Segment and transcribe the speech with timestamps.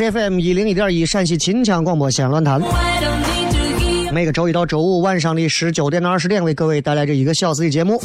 [0.00, 2.58] FM 一零一点一陕西秦腔广播西安论坛。
[4.12, 8.00] 每个周一到周五晚上的十九点到二十点，为各位带来这一个小时的节目。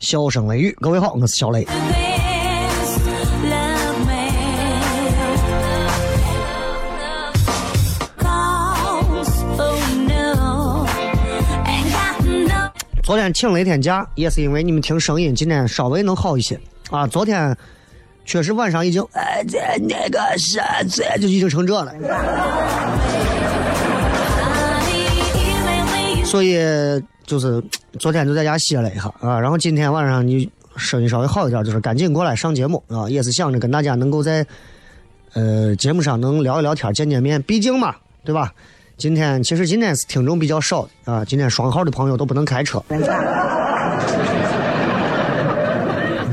[0.00, 1.66] 笑声雷雨，各位好，我是小雷。
[13.02, 16.58] 昨天请了一天假，也是因为你们听声音今天稍微能好一些
[16.90, 17.06] 啊。
[17.06, 17.54] 昨天。
[18.26, 20.60] 确实晚上已经哎这那个是
[20.90, 21.94] 这就已经成这了，
[26.24, 26.58] 所以
[27.24, 27.62] 就是
[27.98, 34.44] 昨天就在家歇了一下啊，然后今天晚上你声音稍微好一点，就是赶紧过来上节目啊，也是想着跟大家能够在
[35.34, 37.94] 呃节目上能聊一聊天、见见面，毕竟嘛，
[38.24, 38.52] 对吧？
[38.98, 42.82] 今天其实今天是听众比较少啊，今天双号的朋友都不能开车，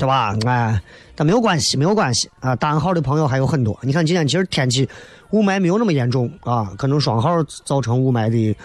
[0.04, 0.36] 对吧？
[0.46, 0.82] 哎。
[1.16, 2.56] 但没有关系，没有关系啊！
[2.56, 3.78] 单号的朋友还有很多。
[3.84, 4.90] 你看今天其实天气
[5.30, 7.30] 雾霾没有那么严重啊，可能双号
[7.64, 8.58] 造成雾霾的，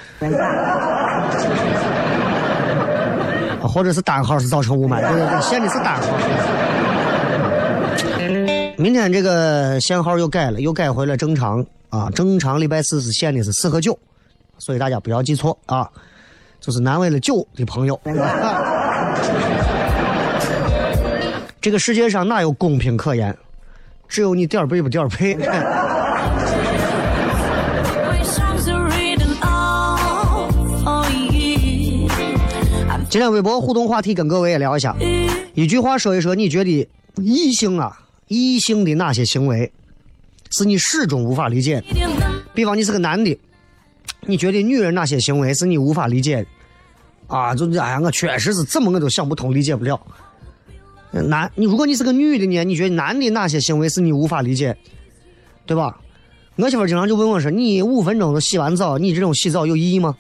[3.61, 5.07] 或者是单号是造成雾霾。
[5.07, 6.09] 对对对，限的是单号。
[8.79, 12.09] 明天这个限号又改了，又改回了正常啊！
[12.15, 13.99] 正常礼拜四是限的是四和九，
[14.57, 15.87] 所以大家不要记错啊！
[16.61, 18.01] 就是难为了九的朋友。
[21.61, 23.37] 这个世界上哪有公平可言？
[24.09, 25.37] 只有你点儿背不点儿背。
[33.11, 34.95] 今天微博互动话题跟各位也聊一下，
[35.55, 37.99] 一句话说一说，你觉得异性啊，
[38.29, 39.73] 异性的哪些行为
[40.51, 41.83] 是你始终无法理解？
[42.55, 43.39] 比方你是个男的，
[44.21, 46.47] 你觉得女人哪些行为是你无法理解的？
[47.35, 49.99] 啊，就哎呀，我确实是怎么我都想不通，理解不了。
[51.11, 52.65] 男，你如果你是个女的呢？
[52.65, 54.77] 你觉得男的哪些行为是你无法理解，
[55.67, 55.97] 对吧？
[56.57, 60.15] 我媳妇经常就问我说：“你五分钟都洗完澡，你这种洗澡有意义吗？”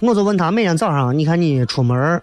[0.00, 2.22] 我就问他：每天早上，你看你出门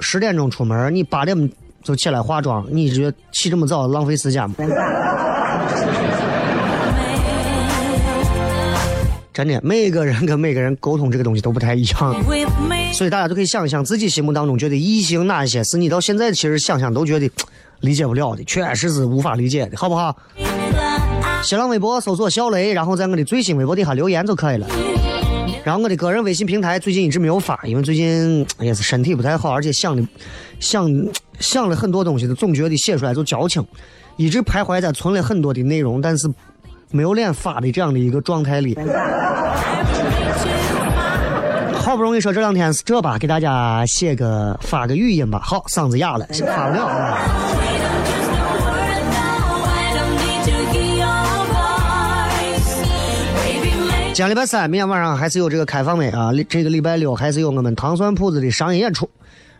[0.00, 1.50] 十点钟出门你八点
[1.82, 4.56] 就起来化妆，你觉得起这么早浪费时间吗？
[9.40, 12.14] 真的，每个人跟每个人沟通这个东西都不太一样。
[12.92, 17.30] 所以大家都可以想一想，自己心目当中觉得异性哪一些是你到现在其实想想都觉得
[17.80, 20.14] 理解不了的，确实是无法理解的，好不好？
[21.42, 24.66] 新浪微博搜索小雷，然后在我的最新微博底下留言就可以了。
[25.64, 30.06] 然后我的个人微信平台最近一直没有发，因为最近也是身体不太好，而且想的
[30.58, 30.86] 想
[31.38, 33.64] 想了很多东西，总觉得写出来就矫情，
[34.18, 36.28] 一直徘徊在存了很多的内容，但是
[36.90, 38.76] 没有脸发的这样的一个状态里。
[41.74, 45.40] 好不容易说这两天是这吧，给大家写个发个语音吧。
[45.42, 47.18] 好，嗓子哑了，发不了。
[54.12, 56.30] 今天礼拜三，明天晚上还是有这个开放的啊。
[56.48, 59.08] 这个礼拜六还是有我们糖蒜铺子的商业演出，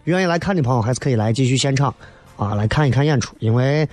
[0.04, 1.94] 愿意来看的朋友还是可以来继续现场
[2.36, 3.34] 啊来看一看演出。
[3.38, 3.88] 因为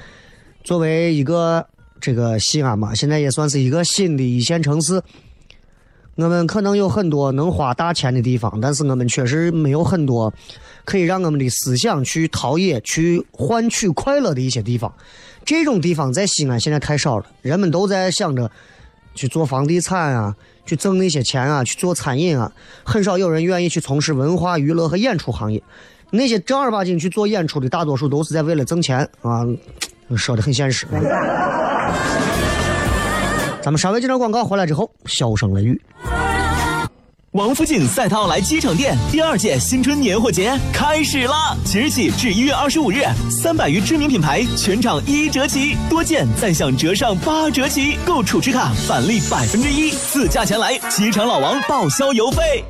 [0.66, 1.66] 作为一个
[2.00, 5.02] 这个西安嘛，现在也算是一个新的一线城市。
[6.16, 10.34] 我们可能有很多能花大钱的地方，但是我们确实没有很多
[10.84, 14.92] 可以让我们的思想去陶冶、去换取快乐的一些地方。
[15.46, 18.50] 这种地方在西安现在太少了，人们都在想着
[19.14, 20.36] 去做房地产啊。
[20.66, 22.52] 去挣那些钱啊，去做餐饮啊，
[22.84, 25.64] 很少有人愿意去从事文化娱乐和演出行业。
[26.12, 29.48] 那些正儿八经去做演出的，大多数都是在为了挣钱啊，
[30.16, 30.88] 说的很现实。
[33.62, 35.82] 咱们稍微接着广告回来之后，笑声雷雨。
[37.32, 41.56] 王府井赛特奥莱机场店第二届新春年货节开始啦！
[41.64, 52.64] 即日起至一月二十五日，三百余知名品牌全场一折起，多件再享折上八折起，购储值卡返利百分之一，自驾前来，机场老王报销邮费。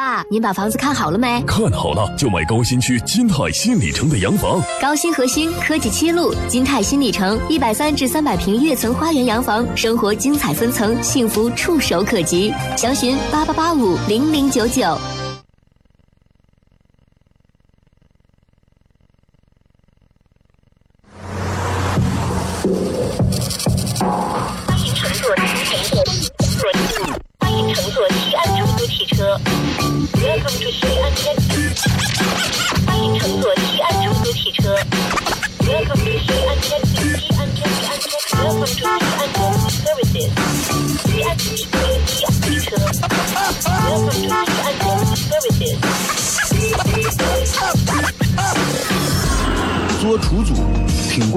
[0.00, 1.42] 爸，您把房子看好了没？
[1.46, 4.58] 看好了，就买高新区金泰新里程的洋房。
[4.80, 12.50] 高新核心科技七路金泰新里程，一百三至三百平跃层花园洋房，生活精彩分层，幸福触手可及。
[12.78, 14.96] 详询八八八五零零九九。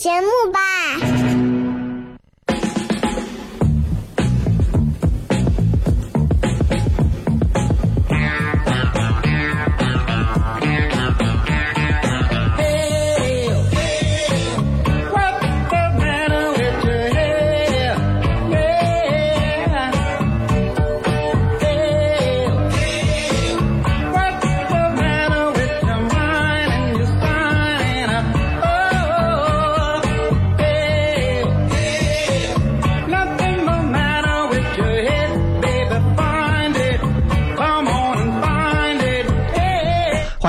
[0.00, 1.09] 节目吧。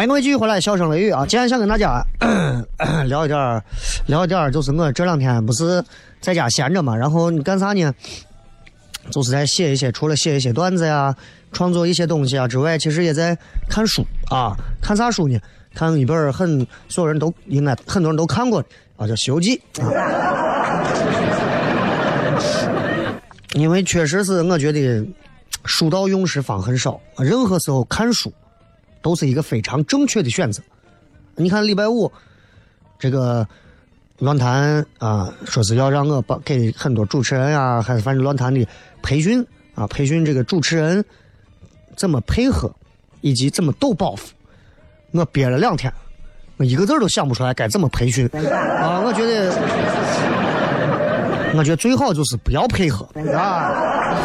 [0.01, 1.23] 欢迎各位继续回来，笑声雷雨啊！
[1.27, 2.03] 今天想跟大家
[3.05, 3.63] 聊一点
[4.07, 5.83] 聊一点就是我这两天不是
[6.19, 7.93] 在家闲着嘛，然后你干啥呢？
[9.11, 11.15] 就是在写一些，除了写一些段子呀、
[11.51, 13.37] 创作一些东西啊之外，其实也在
[13.69, 14.57] 看书啊。
[14.81, 15.39] 看啥书呢？
[15.75, 18.59] 看一本很所有人都应该很多人都看过
[18.97, 20.81] 啊，叫《西游记》啊。
[23.53, 25.05] 因为确实是我觉得
[25.65, 28.33] 书到用时方恨少，任何时候看书
[29.01, 30.61] 都是一个非常正确的选择。
[31.35, 32.11] 你看礼拜五
[32.99, 33.47] 这个
[34.19, 38.67] 论坛啊，说是要让我帮给很多主持人啊，还是反正论坛的
[39.01, 39.43] 培训
[39.73, 41.03] 啊，培训这个主持人
[41.95, 42.71] 怎么配合，
[43.21, 44.29] 以及怎么抖包袱。
[45.11, 45.91] 我憋了两天，
[46.57, 49.01] 我一个字都想不出来该怎么培训啊！
[49.01, 49.51] 我觉得，
[51.57, 54.15] 我觉得最好就是不要配合啊。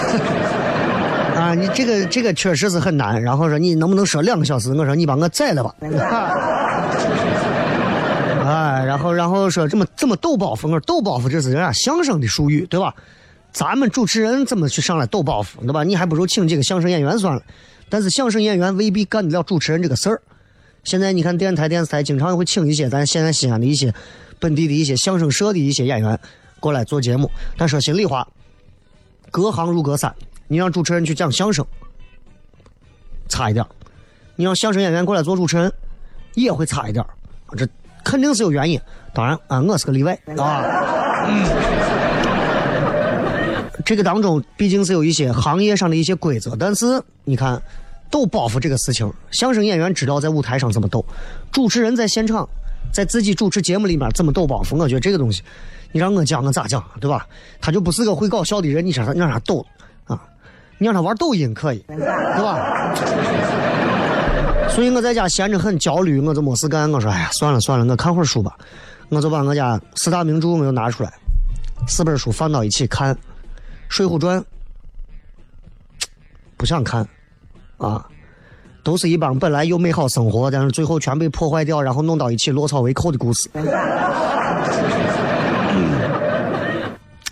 [1.46, 3.22] 啊，你这个这个确实是很难。
[3.22, 4.74] 然后说你能不能说两个小时？
[4.74, 5.72] 我说你把我宰了吧。
[8.44, 10.66] 啊， 然后然后说这么这么抖包袱？
[10.66, 12.92] 我说抖包袱这是人家相声的术语，对吧？
[13.52, 15.84] 咱们主持人怎么去上来抖包袱，对吧？
[15.84, 17.40] 你还不如请几个相声演员算了。
[17.88, 20.20] 但是相声演员未必干得了主持人这个事儿。
[20.82, 23.94] 现在你看电台、电视台经常会请一些咱现在西安的一些
[24.40, 26.18] 本地的一些相声社的一些演员
[26.58, 27.30] 过来做节目。
[27.56, 28.26] 但说心里话，
[29.30, 30.12] 隔行如隔山。
[30.48, 31.64] 你让主持人去讲相声，
[33.28, 33.64] 差一点
[34.36, 35.72] 你让相声演员过来做主持人，
[36.34, 37.04] 也会差一点
[37.56, 37.66] 这
[38.04, 38.80] 肯定是有原因。
[39.12, 40.62] 当然啊，我是个例外 啊。
[43.84, 47.60] 这个当中毕竟是有一些行业上的一些规则，但是你看，
[48.10, 51.04] 抖包袱这个事情，相声演员知道在舞台上怎么抖，
[51.50, 52.48] 主持人在现场
[52.92, 55.42] 在自己主持节目里面怎么抖包袱，我觉得这个东西，
[55.92, 57.26] 你让我讲我咋讲，对吧？
[57.60, 59.64] 他就不是个会搞笑的人，你让他让他抖。
[60.78, 61.96] 你让他玩抖音可以，对
[62.42, 62.94] 吧？
[64.68, 66.90] 所以我在家闲着很焦虑，我就没事干。
[66.92, 68.56] 我说，哎呀，算了算了，我看会儿书吧。
[69.08, 71.12] 我就把我家四大名著我又拿出来，
[71.86, 73.14] 四本书放到一起看，
[73.88, 74.40] 《水浒传》
[76.56, 77.08] 不想看，
[77.78, 78.04] 啊，
[78.82, 83.48] 都是一帮本来有美好生活，但是最后全被破坏掉，然后弄到一起落草为寇的故事，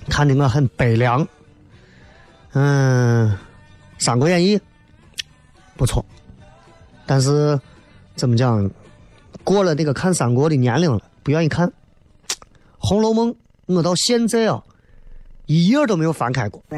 [0.08, 1.26] 看的我很悲凉。
[2.54, 3.30] 嗯，
[3.98, 4.56] 《三国演义》
[5.76, 6.04] 不错，
[7.04, 7.58] 但是
[8.14, 8.70] 怎么讲，
[9.42, 11.68] 过了那个看三国的年龄了，不愿意看
[12.78, 13.32] 《红楼梦》。
[13.66, 14.62] 我到现在啊，
[15.46, 16.62] 一页都没有翻开过。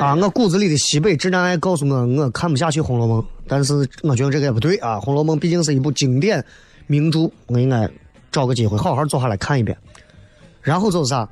[0.00, 6.44] 啊，我骨子里的西北直男癌告诉我，我看不下去《红楼梦》，但是我觉得这个也不对啊，《红楼梦》毕竟是一部经典
[6.88, 7.88] 名著，我应该
[8.32, 9.78] 找个机会好好坐下来看一遍。
[10.60, 11.24] 然后就是啥？《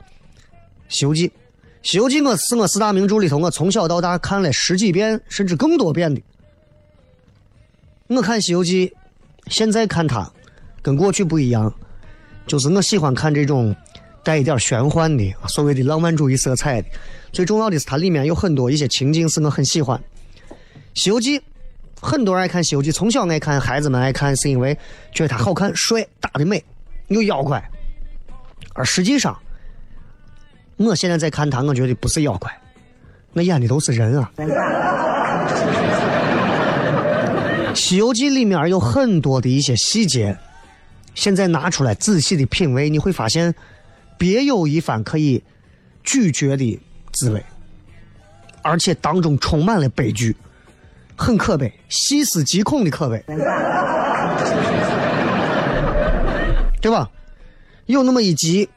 [0.93, 1.27] 西游记》，
[1.83, 6.21] 《西游记》我是我四大名著里头，我从小到大看了十几遍甚至更多遍的。
[8.09, 8.89] 我看《西游记》，
[9.47, 10.31] 现在看它，
[10.83, 11.73] 跟过去不一样，
[12.47, 13.75] 就是我喜欢看这种
[14.23, 16.89] 带一点玄幻的所谓的浪漫主义色彩的。
[17.33, 19.99] 最重要的是，它里面有很多一些情景是我很喜欢。
[20.93, 21.41] 《西游记》，
[22.03, 24.77] 很多人爱看《西游记》，从小爱看，孩子们爱看，是因为
[25.11, 26.63] 觉得它好看、帅、打的美，
[27.09, 27.67] 有妖怪，
[28.75, 29.35] 而实际上。
[30.85, 32.51] 我现在在看他，我觉得不是妖怪，
[33.33, 34.31] 我演的都是人啊。
[37.75, 40.37] 《西游记》里面有很多的一些细节，
[41.15, 43.55] 现在拿出来仔细的品味，你会发现
[44.19, 45.43] 别有一番可以
[46.03, 46.81] 咀嚼的
[47.13, 47.43] 滋味，
[48.63, 50.37] 而且当中充满了悲剧，
[51.17, 53.23] 很可悲，细思极恐的可悲，
[56.81, 57.09] 对吧？
[57.87, 58.69] 有那么一集。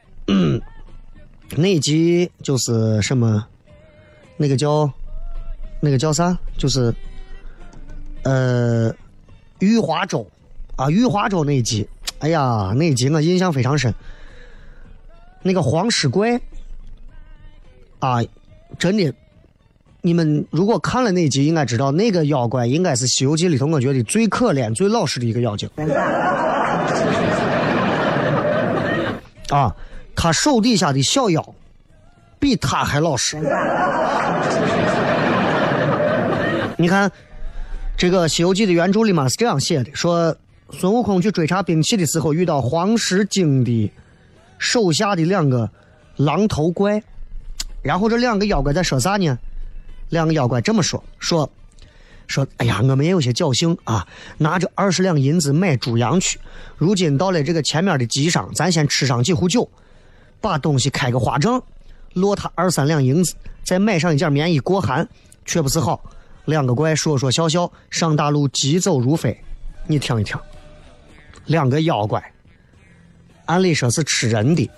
[1.52, 3.46] 那一集就是什么？
[4.38, 4.92] 那个叫
[5.80, 6.38] 那个叫啥？
[6.58, 6.94] 就是
[8.24, 8.94] 呃，
[9.60, 10.28] 玉华州
[10.75, 11.88] 啊，玉华州那一集。
[12.20, 13.94] 哎呀，那一集我印象非常深。
[15.44, 16.42] 那个黄尸怪
[18.00, 18.18] 啊，
[18.80, 19.14] 真的，
[20.02, 25.70] 你们如果看了那集，应该知道那个妖怪应该是《西游记》里头我觉得最可怜、最老实的一个妖精。
[29.50, 29.74] 啊。
[30.15, 31.55] 他手底下的小妖，
[32.39, 33.38] 比他还老实。
[36.77, 37.12] 你看，
[37.98, 40.36] 这个《西游记》的原著里面是这样写的：说
[40.72, 43.91] 孙悟空去追查兵器的时候，遇到黄石精的
[44.57, 45.69] 手下的两个
[46.17, 47.01] 狼头怪，
[47.81, 49.38] 然后这两个妖怪在说啥呢？
[50.10, 51.50] 两个妖怪这么说：说
[52.27, 54.05] 说，哎呀，我们也有些侥幸啊，
[54.38, 56.38] 拿着二十两银子买猪羊去，
[56.77, 59.69] 如今到了这个前面的集上，咱先吃上几壶酒。
[60.46, 61.60] 把东西开个花账，
[62.14, 63.34] 落他二三两银子，
[63.64, 65.08] 再买上一件棉衣过寒，
[65.44, 66.00] 却不是好。
[66.46, 69.36] 两个怪说说笑笑，上大路疾走如飞。
[69.88, 70.38] 你听一听，
[71.48, 72.24] 两个妖怪，
[73.46, 74.70] 按理说是吃人的，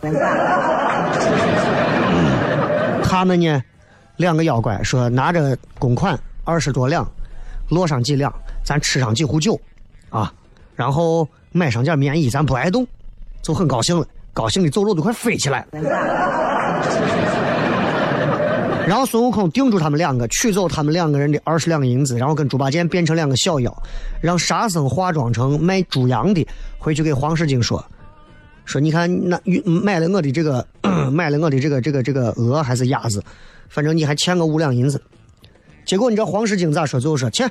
[3.04, 3.62] 他们呢，
[4.16, 7.06] 两个妖怪说拿着公款二十多两，
[7.68, 8.34] 落上几两，
[8.64, 9.60] 咱吃上几壶酒，
[10.12, 10.32] 啊，
[10.78, 12.88] 然后买上件棉衣，咱不挨冻，
[13.42, 14.08] 就很高兴了。
[14.38, 15.65] 高兴的走路都快飞起来。
[18.86, 23.84] 然后孙悟空定住他们两个，取走他们两个人的二十两银子，然后跟猪八戒变成两个小妖，
[24.22, 27.84] 让沙僧化妆成卖猪羊的，回去给黄世京说，
[28.63, 30.63] 说你看那买了我的这个
[31.12, 33.24] 买了我的这个这个这个鹅还是鸭子，
[33.70, 35.01] 反正你还欠个五两银子。
[35.84, 37.00] 结果你知道黄世京咋说？
[37.00, 37.50] 最后说切，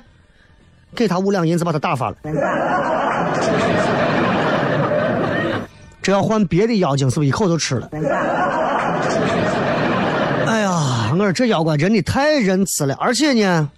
[0.95, 2.16] 给他五两银子把他打发了。
[6.07, 7.89] 这要换别的妖精，是不是一口就吃了？
[10.47, 13.69] 哎呀，我说这妖怪真的太仁慈了，而且呢，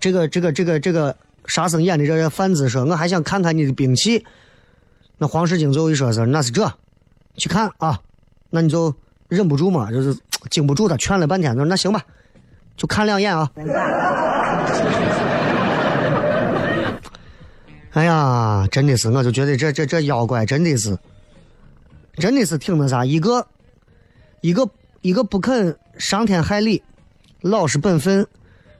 [0.00, 4.24] 这个这个这个这个沙僧演的这个贩子说，我还想看看你的兵器。
[5.18, 6.72] 那黄世京最后一说是，那是这，
[7.36, 8.00] 去看啊，
[8.48, 8.94] 那你就
[9.28, 10.16] 忍不住嘛，就是
[10.48, 12.02] 经不住他劝了半天，说那行吧，
[12.78, 13.50] 就看两眼啊。
[17.92, 20.96] 哎呀，真的是，我就觉得这这这妖怪真的是。
[22.16, 23.46] 真的是挺那啥，一个
[24.42, 24.68] 一个
[25.00, 26.82] 一个不肯伤天害理、
[27.40, 28.26] 老实本分、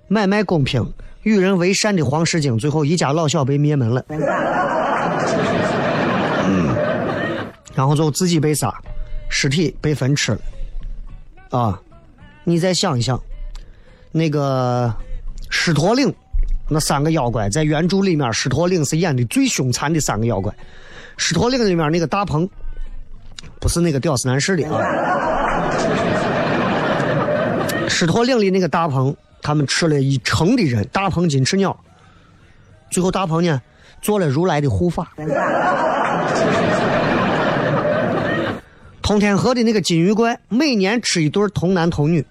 [0.08, 4.04] 买卖公平、与人为善的黄石精，最后一家老小被灭门了。
[6.46, 6.76] 嗯，
[7.74, 8.74] 然后就自己被杀，
[9.30, 10.40] 尸体被分吃了。
[11.50, 11.80] 啊，
[12.44, 13.18] 你再想一想，
[14.12, 14.92] 那个
[15.48, 16.12] 狮驼岭
[16.70, 20.54] 那三个妖怪，在原著里面，狮驼岭是演的最凶残的三个妖怪。
[21.18, 22.48] 狮驼岭里面那个大鹏。
[23.58, 24.80] 不是那个屌丝男士的啊！
[27.88, 31.78] 狮驼岭里那个大鹏，他们吃了一城的人，大鹏金翅鸟。
[32.90, 33.60] 最后大鹏呢，
[34.02, 35.12] 做了如来的护法。
[39.02, 42.24] 通天河的那个金鱼怪，每年吃一对童男童女。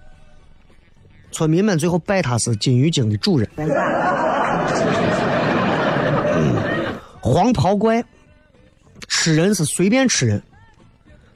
[1.30, 3.48] 村民们最后拜他是金鱼精的主人。
[7.20, 8.04] 黄袍怪，
[9.08, 10.42] 吃人是随便吃人。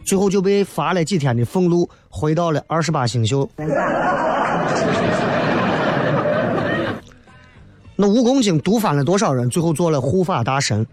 [0.04, 3.50] 最后就被罚了几天的俸禄，回到了二十八星宿。
[7.96, 9.48] 那蜈蚣精毒翻了多少人？
[9.48, 10.86] 最后做了护法大神。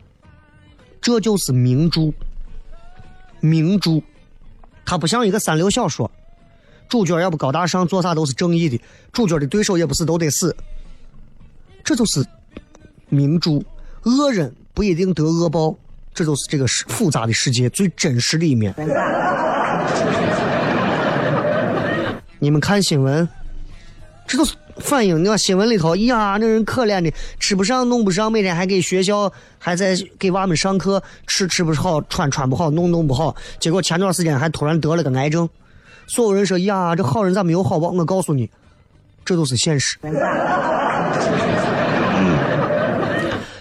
[1.01, 2.13] 这就是名著，
[3.39, 3.99] 名著，
[4.85, 6.11] 它不像一个三流小说，
[6.91, 8.77] 主角要不高大上，做啥都是正义的，
[9.13, 10.53] 主角的对手也不是都得死。
[11.85, 12.21] 这就是
[13.07, 13.63] 名著，
[14.03, 15.73] 恶人不一定得恶报。
[16.13, 18.75] 这就是这个世复杂的世界最真实的一面。
[22.39, 23.25] 你们看新闻，
[24.27, 25.23] 这都是反映。
[25.23, 33.33] 你看新闻里头，呀，那人可怜的，吃不上，弄不上，每天还给学校还在给娃们上课，吃吃不好，穿穿不好，弄弄不好。
[33.61, 35.49] 结果前段时间还突然得了个癌症。
[36.07, 37.89] 所有人说呀，这好人咋没有好报？
[37.89, 38.49] 我告诉你，
[39.23, 39.97] 这都是现实。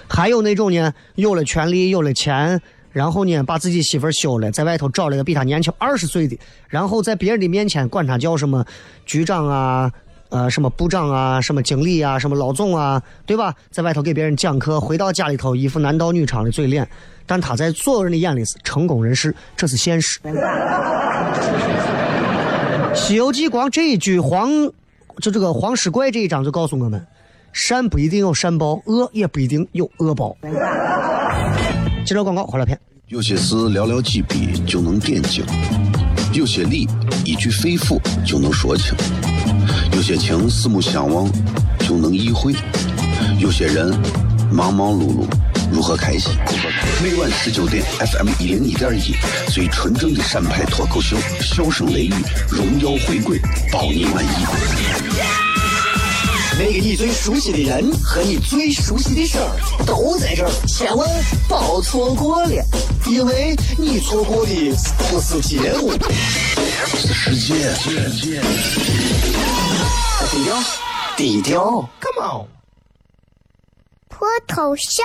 [0.09, 2.61] 还有那种呢，有了权利，有了钱，
[2.93, 8.65] 然后呢，把自己媳妇休了，在外头找了个比他年轻二十岁的，然后在别人的面前管他叫什么
[9.07, 9.91] 局长啊，
[10.29, 13.55] 呃，什么部长啊，什么经理啊，什么老总啊，对吧？
[13.71, 16.87] 在外头给别人讲课，回到家里头一副男盗女娼的嘴脸，
[17.25, 20.21] 但他在所有人的眼里是成功人士，这是现实。
[22.95, 24.51] 《西游记》光这一句黄，
[25.21, 27.07] 就这个黄狮怪这一章就告诉我们。
[27.53, 30.37] 善不一定有善报，恶也不一定有恶报。
[32.05, 32.79] 接着广告，回来片。
[33.09, 35.45] 有些事寥寥几笔就能点睛，
[36.33, 36.87] 有些理
[37.25, 38.95] 一句肺腑就能说清，
[39.93, 41.29] 有些情四目相望
[41.81, 42.55] 就能意会，
[43.41, 43.93] 有些人
[44.53, 45.27] 忙忙碌碌
[45.73, 46.33] 如何开心？
[47.03, 49.15] 每晚十九点，FM 一零一点一，
[49.51, 52.15] 最纯正的陕派脱口秀，笑声雷雨，
[52.49, 53.41] 荣耀回归，
[53.73, 54.29] 包你满意。
[56.59, 59.57] 那个你最熟悉的人和你最熟悉的事儿
[59.87, 61.09] 都在这儿，千万
[61.49, 62.65] 别错过了，
[63.07, 64.53] 因为你错过的
[65.09, 65.93] 不是节目，
[66.97, 67.73] 是世界。
[70.31, 70.63] 低调，
[71.17, 72.47] 低调，Come on。
[74.11, 75.05] 脱头像？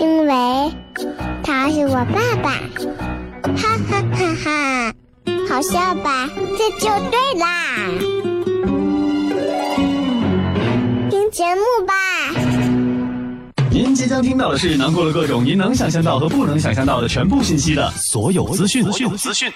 [0.00, 0.72] 因为
[1.42, 2.50] 他是我爸爸，
[3.56, 4.92] 哈哈哈哈！
[5.48, 6.28] 好笑吧？
[6.56, 7.46] 这就对啦。
[11.10, 11.94] 听节目吧。
[13.70, 18.84] 您即将听到的是囊括了各种您能想象到和不能想象到的全部信息的所有资讯。
[18.84, 19.50] 资讯资讯。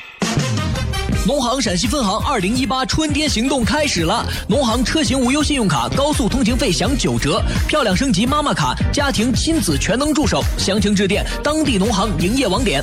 [1.24, 12.82] 农行陕西分行二零一八春天行动开始了，农行车型无忧信用卡高速通行费享九折，漂亮升级妈妈卡，家庭亲子全能助手，详情致电当地农行营业网点。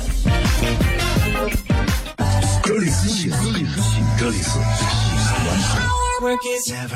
[2.64, 3.42] 这里是西安，
[4.18, 4.48] 这里是
[6.62, 6.88] 西安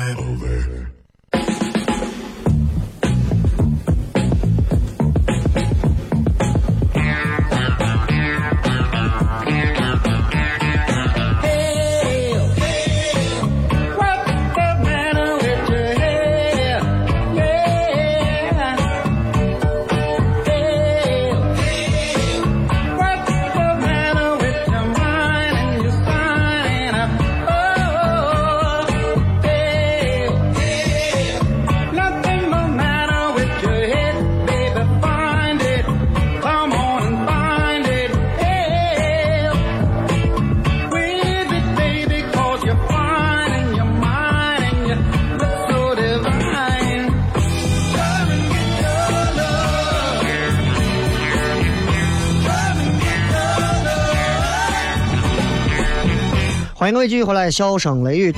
[56.85, 58.31] 欢迎各位继续回来，笑声雷雨。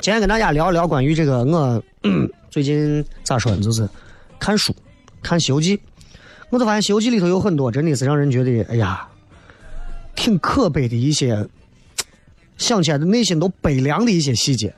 [0.00, 1.82] 今天跟大家聊一聊关于这个我
[2.50, 3.88] 最近咋说呢，就是
[4.38, 4.72] 看书，
[5.20, 5.76] 看《西游记》，
[6.50, 9.08] 我就发现《西游记》里头有很多真的是让人觉得，哎呀，
[10.14, 11.44] 挺可悲的一些，
[12.58, 14.72] 想起来的内心都悲凉的一些细节。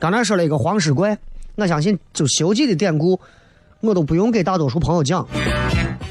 [0.00, 1.16] 刚才说了一个黄狮怪，
[1.54, 3.20] 我相信就《西游记》的典故，
[3.78, 5.24] 我都不用给大多数朋友讲，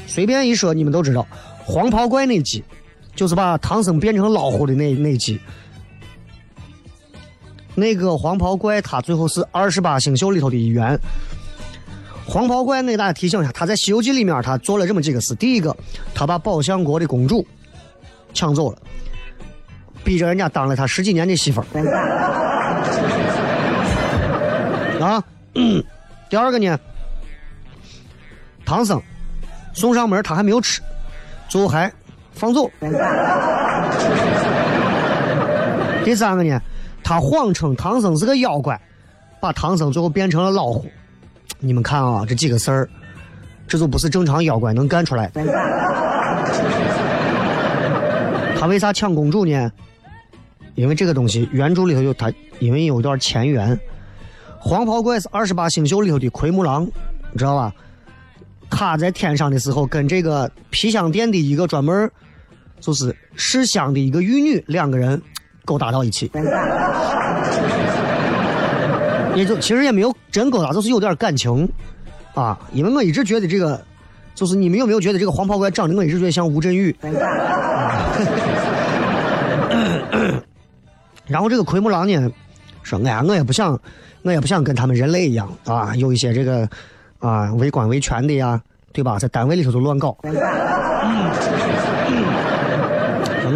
[0.06, 1.28] 随便一说你们都知道。
[1.64, 2.62] 黄袍怪那集，
[3.14, 5.40] 就是把唐僧变成老虎的那那集。
[7.74, 10.98] 那个黄袍怪他最后是二十八星宿里头的一员。
[12.26, 15.76] 黄袍怪给大家提醒一下，他在《西游记》里面他做了这么几个事：第一个，
[16.14, 17.46] 他把宝象国的公主
[18.34, 18.78] 抢走了，
[20.04, 21.66] 逼着人家当了他十几年的媳妇儿。
[25.00, 25.22] 啊，
[26.30, 26.78] 第二个呢，
[28.64, 29.02] 唐僧
[29.74, 30.80] 送上门，他还没有吃。
[31.52, 31.92] 最后还
[32.32, 32.70] 放走。
[36.02, 36.58] 第三个呢，
[37.04, 38.80] 他谎称唐僧是个妖怪，
[39.38, 40.86] 把唐僧最后变成了老虎。
[41.58, 42.88] 你们看啊，这几个事儿，
[43.68, 45.44] 这就不是正常妖怪能干出来的。
[48.58, 49.70] 他为啥抢公主呢？
[50.74, 53.78] 因为这个东西原著里头有他，因为有一段前缘。
[54.58, 56.86] 黄袍怪是二十八星宿里头的奎木狼，
[57.30, 57.70] 你知道吧？
[58.74, 62.10] 他在天上的时候，跟这个皮箱店的一个专门
[62.80, 65.20] 就是试香的一个玉女，两个人
[65.64, 66.30] 勾搭到一起，
[69.36, 71.68] 也就其实也没有真勾搭，就是有点感情
[72.34, 72.58] 啊。
[72.72, 73.78] 因为我一直觉得这个，
[74.34, 76.96] 就是你们有没有觉得这个黄袍怪长得，我一直觉得像吴镇宇。
[81.26, 82.32] 然后这个奎木狼呢，
[82.82, 83.78] 说哎呀，我也不想，
[84.22, 86.66] 我也不想跟他们人类一样啊，有一些这个。
[87.22, 88.60] 啊，为官为权的呀，
[88.92, 89.18] 对吧？
[89.18, 90.16] 在单位里头都乱搞，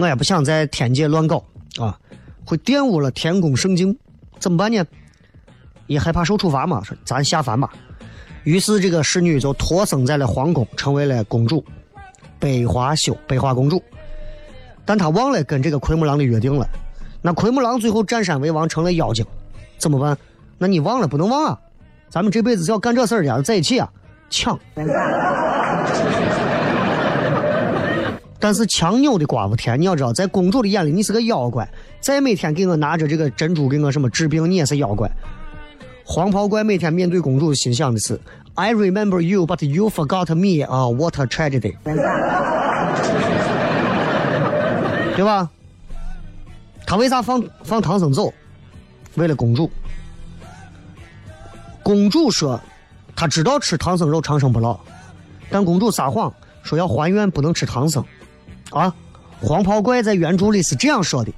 [0.00, 1.42] 我也不想在天界乱搞
[1.78, 1.98] 啊，
[2.44, 3.98] 会玷污了天宫圣境，
[4.38, 4.84] 怎么办呢？
[5.88, 7.68] 也害怕受处罚嘛，说咱下凡吧。
[8.44, 11.64] 于是这个侍女就托生在了皇宫，成为了公主，
[12.38, 13.82] 悲花羞，悲花公主。
[14.84, 16.68] 但她忘了跟这个奎木狼的约定了。
[17.20, 19.26] 那奎木狼最后占山为王，成了妖精，
[19.76, 20.16] 怎么办？
[20.56, 21.58] 那你忘了不能忘啊。
[22.16, 23.86] 咱们这辈子是要干这事儿的，在一起啊，
[24.30, 24.58] 抢。
[28.40, 31.68] 但是强扭的瓜不甜，你要知道，在公主的眼里，你是个妖怪。
[32.00, 35.10] 再每天给我拿着这个珍珠给我什么治病，你也是妖怪。
[36.06, 38.18] 黄袍怪每天面对公主，心想的是
[38.54, 40.64] ：I remember you, but you forgot me.
[40.64, 41.76] 啊，what a tragedy，
[45.14, 45.50] 对吧？
[46.86, 48.32] 他为啥放放唐僧走？
[49.16, 49.70] 为了公主。
[51.86, 52.60] 公主说
[53.14, 54.76] ：“她知道吃唐僧肉长生不老，
[55.48, 58.04] 但公主撒谎说要还愿，不能吃唐僧。”
[58.74, 58.92] 啊，
[59.40, 61.30] 黄袍怪在原著里是这样说的：“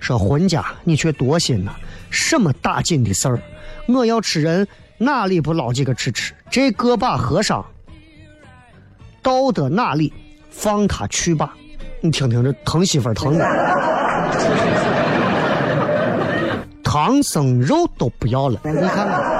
[0.00, 1.72] 说浑家你却多心呐，
[2.08, 3.38] 什么打紧的事儿？
[3.86, 6.32] 我要吃人，哪里不捞几个吃吃？
[6.50, 7.62] 这个把和尚
[9.20, 10.10] 到的哪里，
[10.48, 11.54] 放他去吧。
[12.00, 13.46] 你听听这疼媳妇疼的，
[16.82, 19.35] 唐僧肉都不要了，你看看。”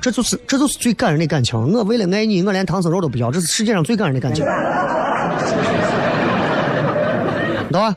[0.00, 1.58] 这就是这就是最感人的感情。
[1.72, 3.30] 我为了爱你，我连唐僧肉都不要。
[3.30, 4.44] 这是世界上最感人的感情，
[7.70, 7.96] 懂吧？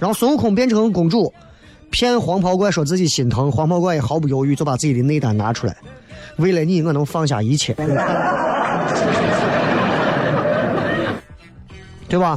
[0.00, 1.32] 然后孙悟空变成公主，
[1.90, 5.76] 骗黄袍怪说自己心疼，黄袍怪也毫不犹豫就把自己的内丹拿出来，
[6.38, 7.72] 为了你，我能放下一切。
[12.08, 12.36] 对吧？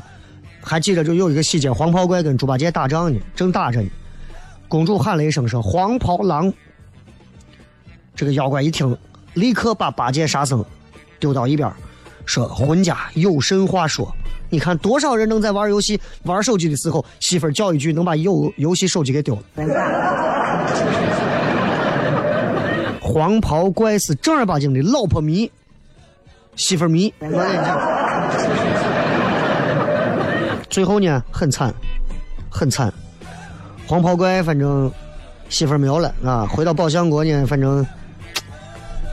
[0.61, 3.89] 还记得就有一个细节，黄袍怪跟猪八戒打仗呢，正打着呢，
[4.67, 6.51] 公主喊了一声说：“黄袍郎。”
[8.15, 8.97] 这个妖怪一听，
[9.33, 10.63] 立刻把八戒、沙僧
[11.19, 11.71] 丢到一边，
[12.25, 14.13] 说：“混家有甚话说？
[14.49, 19.41] 你看多少人能在玩游戏、玩手机的时候，媳妇叫一句，能把游游戏手机给丢了。”
[23.01, 25.49] 黄袍怪是正儿八经的老婆迷、
[26.55, 27.13] 媳妇迷。
[30.69, 31.73] 最后呢，很惨，
[32.49, 32.93] 很惨。
[33.87, 34.91] 黄袍怪反正
[35.49, 37.85] 媳妇没有了啊，回到宝象国呢，反正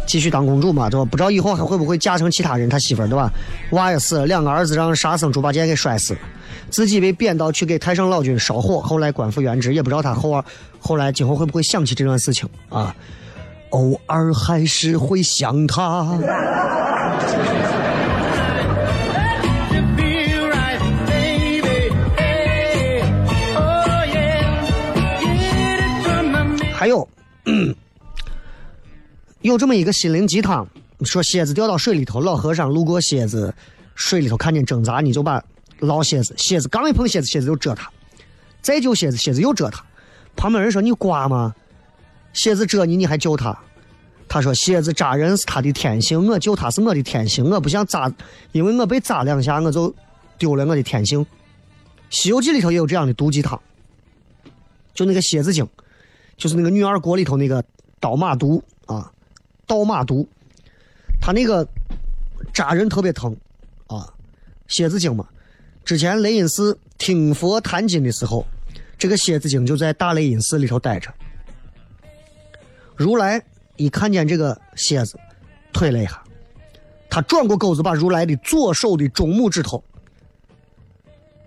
[0.06, 1.04] 继续当公主嘛，对吧？
[1.04, 3.30] 不知道以后还会不会嫁成其他人，他媳妇对吧？
[3.72, 6.20] 娃也死了，两个儿子让沙僧、猪八戒给摔死了，
[6.70, 10.42] 自己被贬到去给太上老君烧火，后来官复原职，也不知道他后
[10.80, 12.94] 后来今后会不会想起这段事情啊？
[13.70, 16.18] 偶尔还是会想他。
[26.82, 27.08] 还有，
[29.40, 30.66] 有这么一个心灵鸡汤，
[31.04, 33.54] 说蝎子掉到水里头，老和尚路过蝎子
[33.94, 35.40] 水里头，看见挣扎，你就把
[35.78, 37.88] 捞蝎子，蝎子刚一碰蝎子，蝎子就蛰他，
[38.60, 39.80] 再救蝎子，蝎子又蛰他。
[40.34, 41.54] 旁边人说：“你瓜吗？
[42.32, 43.56] 蝎子蛰你，你还救他？”
[44.28, 48.12] 他说：“蝎子扎人是他的天性，我救他是我的天性，我不想扎，
[48.50, 49.94] 因为我被扎两下，我就
[50.36, 51.20] 丢了我的天性。”
[52.10, 53.56] 《西游记》里头也有这样的毒鸡汤，
[54.92, 55.64] 就那个蝎子精。
[56.42, 57.62] 就是那个女儿国里头那个
[58.00, 59.08] 刀马毒啊，
[59.64, 60.28] 刀马毒，
[61.20, 61.64] 他那个
[62.52, 63.36] 扎人特别疼
[63.86, 64.12] 啊，
[64.66, 65.24] 蝎子精嘛。
[65.84, 68.44] 之前雷音寺听佛谈经的时候，
[68.98, 71.14] 这个蝎子精就在大雷音寺里头待着。
[72.96, 73.40] 如来
[73.76, 75.16] 一看见这个蝎子，
[75.72, 76.20] 退了一下，
[77.08, 79.80] 他转过钩子，把如来的左手的中拇指头，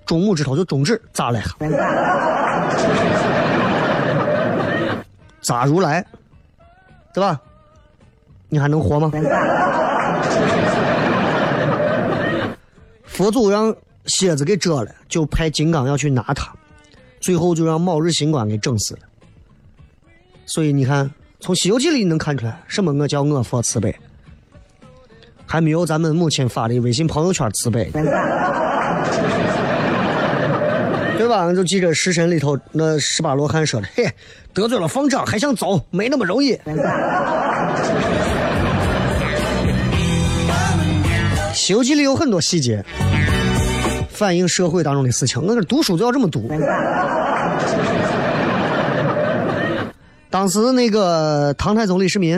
[0.05, 1.53] 中拇指头就中指扎了一下。
[5.45, 6.03] 扎如来，
[7.13, 7.39] 对吧？
[8.49, 9.11] 你还能活吗？
[13.05, 13.73] 佛祖让
[14.07, 16.51] 蝎子给蛰了，就派金刚要去拿他，
[17.19, 19.01] 最后就让卯日星官给整死了。
[20.45, 23.95] 所以你看，从《西游记》里你能看出来，什么我叫我佛慈悲，
[25.45, 27.91] 还没有咱们母亲发的微信朋友圈慈悲。
[31.25, 31.51] 对吧？
[31.51, 34.07] 就记着《食神》里头那十八罗汉说的：“嘿，
[34.53, 36.53] 得罪了方丈还想走，没那么容易。
[41.55, 42.85] ”《西游记》里有很多细节，
[44.11, 45.41] 反映社会当中的事情。
[45.41, 46.47] 我这读书就要这么读。
[50.29, 52.37] 当时那个唐太宗李世民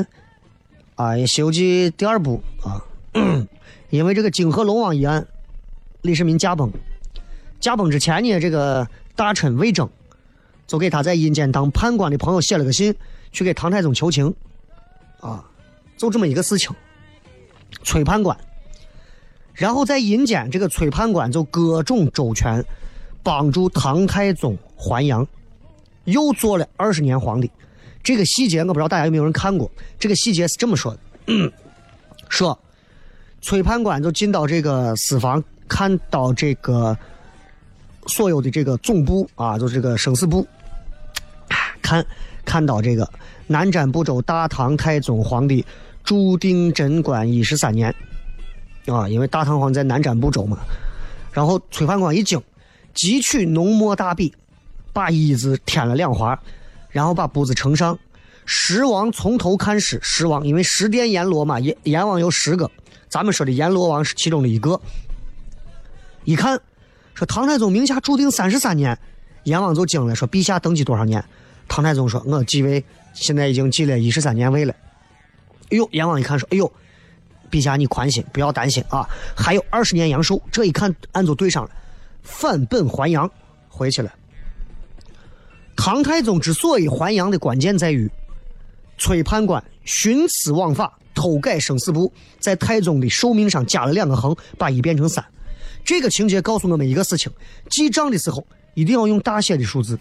[0.96, 2.80] 啊，《西游记》第二部啊，
[3.92, 5.28] 因为这个泾河龙王一案，
[6.04, 6.72] 李世民驾崩。
[7.60, 9.90] 驾崩之前呢，这个大臣魏征
[10.68, 12.94] 就给他在阴间当判官的朋友写了个信，
[13.32, 14.34] 去给唐太宗求情，
[15.20, 15.44] 啊，
[15.98, 16.70] 就这么一个事情。
[17.84, 18.38] 崔判官，
[19.54, 22.64] 然后在阴间，这个崔判官就各种周全，
[23.24, 25.28] 帮助唐太宗还阳，
[26.06, 27.50] 又做了二十年皇帝。
[28.04, 29.70] 这个细节我不知道大家有没有人看过。
[30.00, 31.52] 这个细节是这么说的：
[32.30, 32.58] 说
[33.42, 36.98] 崔判官就进到这个私房，看到这个。
[38.08, 40.48] 所有的这个总部啊，就是这个生死簿，
[41.82, 42.06] 看
[42.46, 43.10] 看到这个
[43.46, 45.66] 南瞻部洲大唐太宗皇帝
[46.04, 47.94] 注定贞观一十三年
[48.88, 50.58] 啊，因为大唐皇在南瞻部洲嘛。
[51.32, 52.42] 然后崔判官一惊，
[52.96, 54.34] 汲取浓墨大笔，
[54.92, 56.40] 把“一”字添了两划，
[56.90, 57.98] 然后把簿子呈上。
[58.46, 62.72] 十王从头看始，十王因为十殿阎罗嘛，阎阎王有十个，
[63.08, 64.80] 咱们说的阎罗王是其中的一个。
[66.24, 66.60] 一看。
[67.18, 68.96] 说唐太宗名下注定三十三年，
[69.46, 71.24] 阎王就惊了，说陛下登基多少年？
[71.68, 72.84] 唐太宗说，我继位
[73.16, 74.76] 现在已经继了一十三年位了。
[75.72, 76.72] 哎呦，阎王一看说，哎呦，
[77.50, 80.40] 陛下你宽心，不要担心啊，还有二十年阳寿。
[80.52, 81.72] 这一看俺就对上了，
[82.22, 83.28] 返本还阳，
[83.68, 84.14] 回去了。
[85.76, 88.08] 唐太宗之所以还阳的关键在于，
[89.00, 95.26] 崔判官徇私枉法，偷改生死簿，在太宗的寿命上加了两个横，把一变成三。
[95.88, 97.32] 这个情节告诉我们一个事情：
[97.70, 99.98] 记账的时候一定要用大写的数字，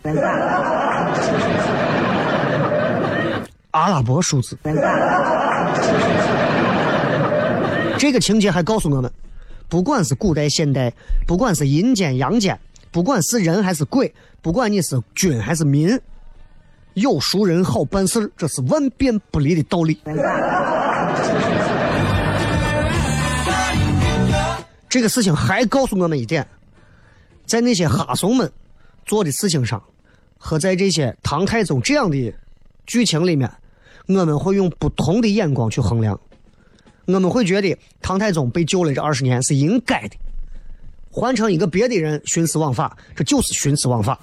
[3.70, 4.58] 阿拉伯数字。
[7.96, 9.08] 这个情节还告诉我们，
[9.68, 10.92] 不管是古代、现代，
[11.24, 12.58] 不管是阴间、阳间，
[12.90, 15.96] 不管是人还是鬼，不管你是君还是民，
[16.94, 20.00] 有熟人好办事这是万变不离的道理。
[24.96, 26.48] 这个事情还告诉我们一点：
[27.44, 28.50] 在那些哈怂们
[29.04, 29.82] 做的事情上，
[30.38, 32.32] 和在这些唐太宗这样的
[32.86, 33.46] 剧情里面，
[34.06, 36.18] 我们会用不同的眼光去衡量。
[37.04, 40.16] 我们会觉得唐太宗被救了这二十年是应该的，
[41.10, 44.18] 换成一个别的人徇私枉法，这就是徇私枉法。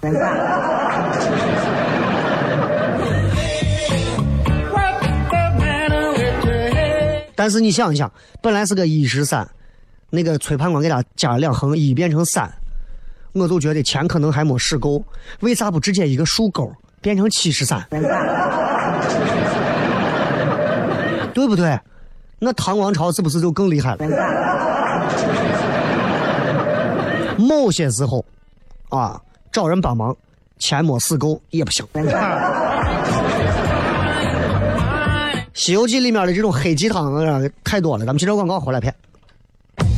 [7.35, 9.47] 但是你想一想，本来是个一十三，
[10.15, 12.47] 那个崔判官给他加了两横，一变成三，
[13.31, 15.03] 我就觉得钱可能还没使够，
[15.39, 16.71] 为啥不直接一个竖钩
[17.01, 17.83] 变成七十三？
[21.33, 21.79] 对不对？
[22.37, 24.05] 那唐王朝是不是就更厉害了？
[27.39, 28.23] 某些时候，
[28.89, 29.19] 啊，
[29.51, 30.15] 找人帮忙，
[30.59, 31.83] 钱没使够也不行。
[35.55, 38.05] 《西游记》里面的这种黑鸡汤啊，太多了。
[38.05, 38.93] 咱们接着广告回来片。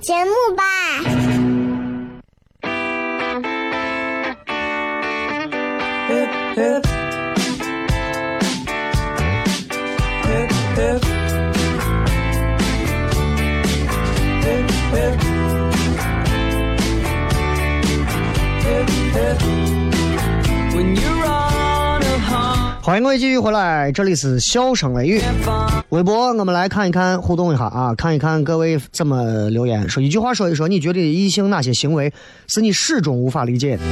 [0.00, 0.87] 节目吧。
[22.88, 25.20] 欢迎各位继续回来，这里是笑声雷雨
[25.90, 29.86] 微博，我们来看一看，互动一下啊，看一看各位怎么留言。
[29.86, 32.10] 说一句话，说一说，你觉得异性哪些行为
[32.46, 33.82] 是你始终无法理解的？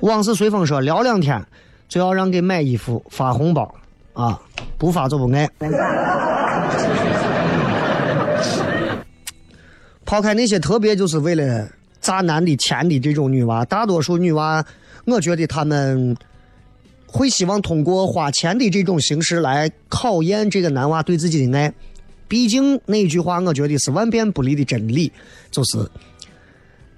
[0.00, 1.40] 往事随风说，聊两天
[1.88, 3.72] 就要让给买衣服发红包
[4.12, 4.40] 啊，
[4.76, 5.48] 不发就不爱。
[10.04, 11.68] 抛开那些特别就是为了
[12.00, 14.66] 砸男的钱的这种女娃，大多数女娃。
[15.06, 16.16] 我觉得他们
[17.06, 21.72] 会希望通过花钱的这种形式来考验这个男娃对自己的爱。
[22.28, 25.12] 毕竟那句话，我觉得是万变不离的真理，
[25.50, 25.78] 就是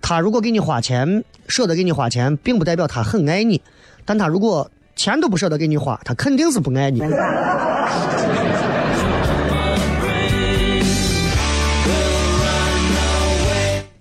[0.00, 3.58] 他如果给你花钱，舍得给你花钱，并不代表他很爱你；
[4.06, 7.00] 但他如果钱都不舍得给你花，他肯定是不爱你。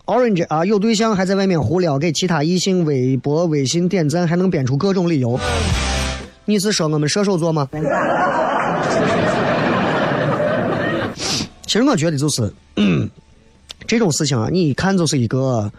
[0.08, 5.38] Orange 啊，有对象还在外面胡聊，给其他异性微博、微信点赞，还能编出各种理由。
[6.46, 7.68] 你是说我们射手座吗？
[11.66, 12.50] 其实我觉得就是，
[13.86, 15.70] 这种事情啊，你一看就是一个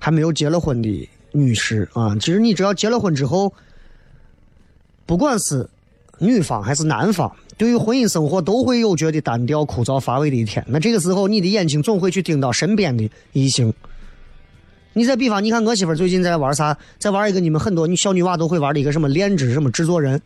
[0.00, 2.16] 还没有结了婚的女士啊。
[2.16, 3.52] 其实你只要结了婚之后，
[5.06, 5.68] 不管是
[6.18, 7.30] 女方还是男方。
[7.58, 10.64] 对于婚姻生活都会有觉得单调枯燥乏味的一天。
[10.68, 13.74] 那这个时候，你的眼睛总会去盯到身边的异性。
[14.92, 16.76] 你再比方，你看我媳妇最近在玩啥？
[16.98, 20.20] 在玩一个你们很多女小女娃都会玩的一个什么恋之什么制作人，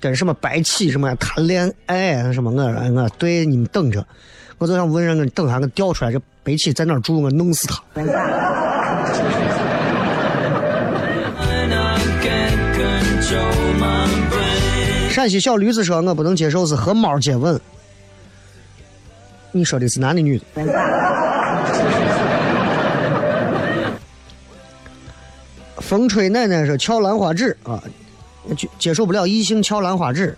[0.00, 2.62] 跟什么白起什么谈恋爱什么我
[3.00, 4.04] 我对你们等着，
[4.58, 7.82] 我就想问人，等下我调出来这白起在哪住，我弄死他。
[15.14, 17.60] 陕西小驴子说：“我不能接受是和猫接吻。”
[19.52, 20.44] 你说的是男的女的？
[25.76, 27.80] 风吹奶奶说：“翘兰花指啊，
[28.56, 30.36] 接接受不了异性翘兰花指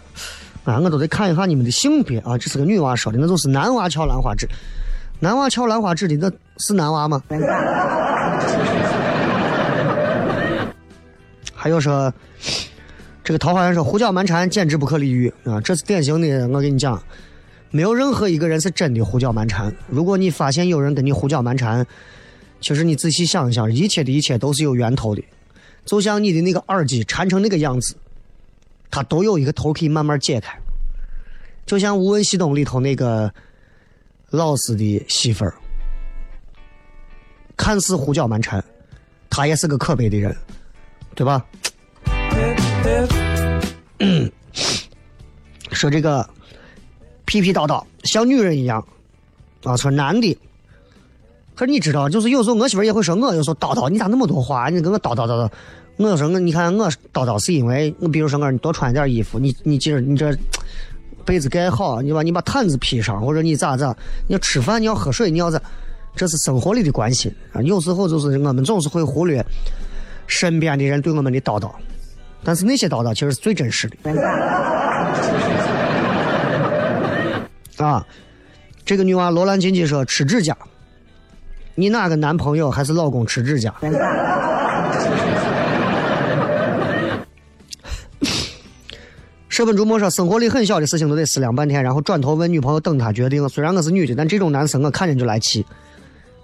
[0.65, 0.79] 啊！
[0.79, 4.47] 我都得看一下你们的性别啊，这是个女娃说的，那就是男娃翘兰花指。
[5.21, 7.23] 男娃翘兰花指的那是男娃吗？”
[11.55, 12.13] 还有说。
[13.27, 15.61] 这个桃花源说胡搅蛮缠，简直不可理喻啊！
[15.61, 17.03] 这是典型的，我跟你讲，
[17.73, 19.75] 没有任何一个人是真的胡搅蛮缠。
[19.89, 21.85] 如果你发现有人跟你胡搅蛮缠，
[22.61, 25.25] 其实你仔细想一想，一切的一切都是有源头的。
[25.85, 27.97] 就像你的那个耳机缠成那个样子，
[28.93, 30.57] 它都有一个头可以慢慢解开。
[31.67, 33.29] 就像无问西东里头那个
[34.31, 35.53] 老师的媳妇儿，
[37.57, 38.65] 看似胡搅蛮缠，
[39.29, 40.37] 她也是个可悲的人，
[41.17, 41.45] 对吧？
[45.73, 46.29] 说这个
[47.25, 48.87] 屁屁叨叨像女人一样
[49.65, 50.39] 啊，说男的。
[51.55, 54.69] 可是你知道，就是有时候我媳妇也会说我，有时候叨叨，你咋那么多话？
[54.69, 55.51] 你跟我叨叨叨叨。
[55.97, 60.37] 我说我，你看我叨叨是因为我，比如说我你多穿点衣服，你你今儿你这
[61.25, 63.97] 被子盖好，你把你把毯子披上，或者你咋咋？
[64.29, 65.61] 你要吃饭，你要喝水，你要咋？
[66.15, 67.61] 这是生活里的关心啊。
[67.63, 69.45] 有时候就是我们总是会忽略
[70.27, 71.71] 身边的人对我们的叨叨。
[72.45, 73.97] 但是那些叨叨其实是最真实的。
[77.85, 78.07] 啊，
[78.85, 80.57] 这个女娃罗兰金金说吃指甲，
[81.75, 83.75] 你哪个男朋友还是老公吃指甲？
[89.49, 93.49] 舍本逐末说生活里很小的事情都得思量半天，然后转头问女朋友等他决定。
[93.49, 95.65] 虽然我是女的，但这种男生我看见就来气。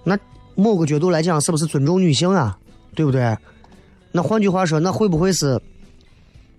[0.03, 0.19] 那
[0.55, 2.59] 某个角度来讲，是不是尊重女性啊？
[2.95, 3.37] 对不对？
[4.13, 5.61] 那换句话说，那会不会是？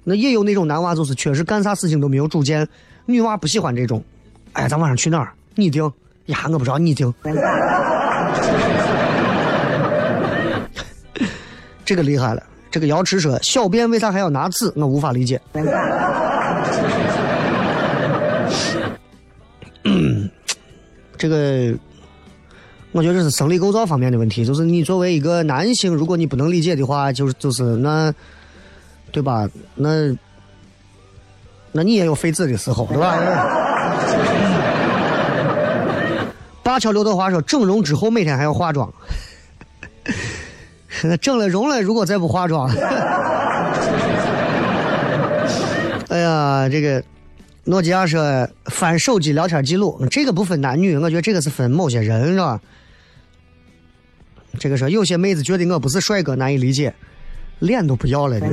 [0.03, 2.67] 那也有那种男娃，就是确实干啥事情都没有主见，
[3.05, 4.03] 女娃不喜欢这种。
[4.51, 5.31] 哎，咱晚上去哪儿？
[5.55, 5.89] 你定
[6.25, 6.39] 呀？
[6.51, 7.13] 我不知道，你定。
[11.85, 12.43] 这个厉害了。
[12.69, 14.71] 这个瑶池说：“小便为啥还要拿纸？
[14.75, 15.39] 我无法理解。
[21.17, 21.73] ”这个，
[22.91, 24.43] 我觉得这是生理构造方面的问题。
[24.43, 28.13] 就是你作为一个男性，如果你不能理解的话，就是就是那。
[29.13, 29.47] 对吧？
[29.75, 30.13] 那，
[31.71, 33.15] 那你也有废纸的时候，对吧？
[36.63, 38.91] 八桥刘德华说，整容之后每天还要化妆。
[41.21, 42.67] 整了容了，如果再不化妆，
[46.09, 47.03] 哎呀，这个
[47.65, 52.59] 诺基亚说翻手机聊天记录，这个不分男女，我觉得这个是分某些人，是吧？
[54.59, 56.93] 这个说有些妹子觉得我不是帅哥，难以理解。
[57.63, 58.47] 脸都不要了的，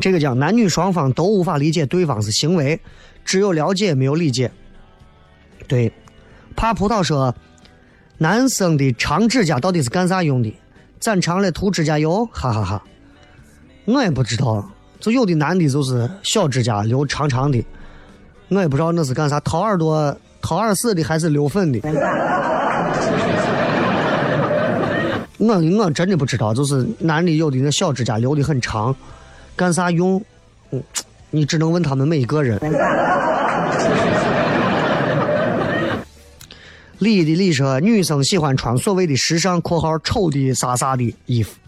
[0.00, 2.80] 这个讲男女双方都无法理解对方是行为，
[3.24, 4.50] 只有了解没有理解。
[5.68, 5.92] 对，
[6.56, 7.32] 怕葡萄说，
[8.18, 10.52] 男生的长指甲到底是干啥用的？
[10.98, 12.28] 攒长了涂指甲油？
[12.34, 12.82] 哈哈哈，
[13.84, 14.68] 我也不知道。
[14.98, 17.64] 就有的男的就是小指甲留长长的，
[18.48, 21.78] 我也不知道那是干啥，掏耳朵、掏耳屎的还是留粉的。
[25.42, 28.94] 我我真的不知道，就是男的有的那小指甲留的很长，
[29.56, 30.22] 干啥用？
[30.70, 30.80] 嗯，
[31.30, 32.60] 你只能问他们每一个人。
[36.98, 41.58] 李的李说，女生喜欢穿所谓的时尚（括号丑的啥啥的衣服），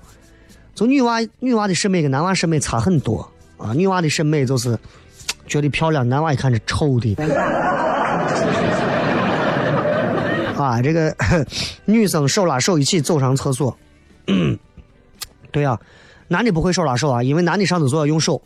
[0.73, 3.73] 就女娃女娃的审美跟男娃审美差很多啊。
[3.73, 4.79] 女娃的审美就是
[5.49, 7.17] 觉得漂亮，男娃一看是丑的。
[10.65, 11.15] 啊，这个
[11.85, 13.77] 女生手拉手一起走上厕所，
[15.53, 15.79] 对呀，
[16.29, 18.41] 男的不会手拉手啊，因为男的上厕所要用手。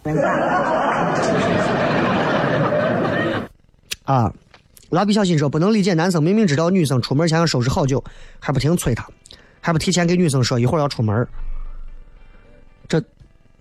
[4.04, 4.32] 啊，
[4.90, 8.02] 蜡笔小新说不能理解男生明明知道女生出门前要收拾好久，
[8.40, 9.06] 还不停催她，
[9.60, 11.26] 还不提前给女生说一会儿要出门。
[12.88, 13.00] 这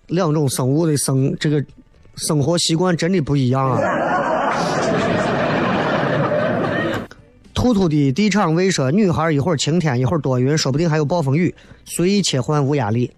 [0.06, 1.64] 两种生物的生这个
[2.16, 3.78] 生活习惯真的不一样啊。
[7.58, 11.52] 兔兔的地场卫说：“女孩一会儿晴天，一会儿多云，说不定还有暴风雨，
[11.84, 13.10] 随意切换，无压力。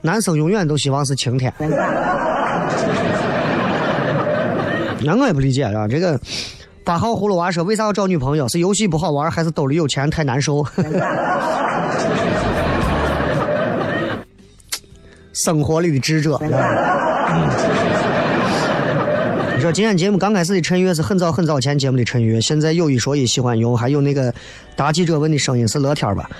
[0.00, 1.52] 男生永远都希望是晴天。
[5.02, 6.20] 那我也不理解啊，这个
[6.84, 8.46] 八号葫芦娃说：“为啥要找女朋友？
[8.46, 10.64] 是游戏不好玩，还是兜里有钱太难受？”
[15.34, 16.40] 生活里的智者。
[19.58, 24.32] 你说今天节目刚开始的陈悦是很早很早前节目的陈悦，现在有一说一喜欢用，还有那个
[24.76, 26.30] 答记者问的声音是乐天儿吧？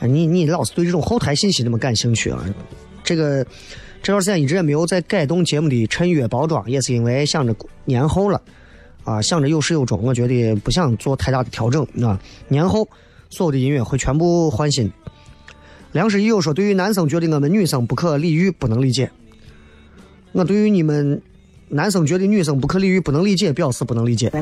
[0.00, 2.42] 你你老是对这种后台信息那么感兴趣啊？
[3.04, 3.44] 这个
[4.02, 7.54] 这段时间一直也没有在改动节目的陈悦包装，也是因为想着
[7.84, 8.40] 年后了
[9.04, 12.18] 啊，想着有始有终，我觉得不想做太大的调整啊。
[12.48, 12.88] 年后
[13.28, 14.90] 所有的音乐会全部换新。
[15.92, 19.10] 梁师友说，对于男生觉得我们女生不可理喻，不能理解。
[20.32, 21.20] 我对于你们。
[21.74, 24.30] 男生觉得女生不可理喻、不能理解，表示不能理解。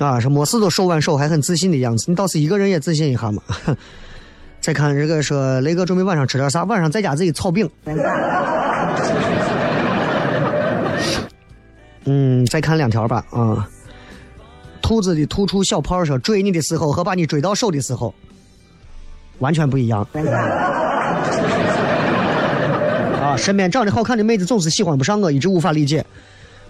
[0.00, 2.04] 啊，是没事都手挽手，还很自信的样子。
[2.08, 3.40] 你倒是一个人也自信一下嘛。
[4.60, 6.64] 再看这个说雷哥准备晚上吃点啥？
[6.64, 7.70] 晚上在家自己炒饼。
[12.04, 13.68] 嗯，再看两条吧啊。
[14.82, 18.12] 兔子的吐出小炮说追你的时候和把你追到手的时候
[19.38, 20.06] 完全不一样。
[23.26, 26.04] 啊，身边长得好看的妹子总是喜欢不上我，一直无法理解。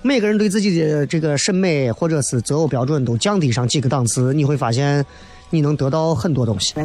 [0.01, 5.05] 每个人对自己的这个审美或者是择偶标准都降低上几个档次，你会发现。
[5.49, 6.75] 你能得到很多东西。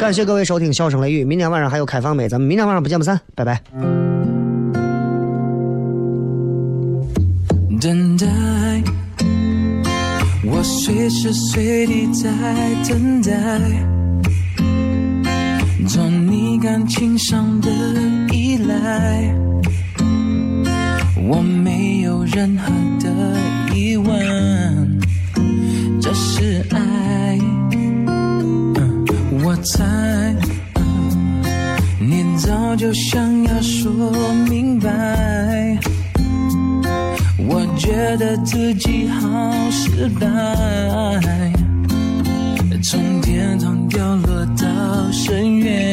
[0.00, 3.62] 感谢各位收听《笑声雷雨》，明天晚上还有开放麦，咱们明天晚上不见不散，拜拜。
[7.80, 8.26] 等待，
[10.44, 12.28] 我随时随地在
[12.88, 13.60] 等待，
[15.86, 17.68] 做你感情上的
[18.32, 19.34] 依赖，
[21.28, 23.10] 我没有任何的
[23.74, 25.00] 疑问。
[26.00, 27.36] 这是爱，
[29.42, 29.82] 我猜，
[31.98, 33.92] 你早就想要说
[34.48, 35.76] 明白。
[37.38, 40.26] 我觉得自己好失败，
[42.80, 45.91] 从天堂掉落到深渊，